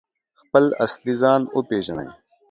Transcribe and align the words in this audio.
خپل 0.41 0.65
اصلي 0.85 1.13
ځان 1.21 1.41
وپیژني؟ 1.57 2.07